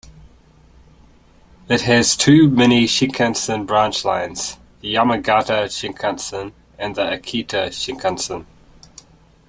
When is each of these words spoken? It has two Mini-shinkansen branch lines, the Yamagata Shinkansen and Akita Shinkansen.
It 1.69 1.81
has 1.81 2.17
two 2.17 2.49
Mini-shinkansen 2.49 3.67
branch 3.67 4.03
lines, 4.03 4.57
the 4.79 4.95
Yamagata 4.95 5.65
Shinkansen 5.67 6.53
and 6.79 6.95
Akita 6.95 7.67
Shinkansen. 7.67 8.47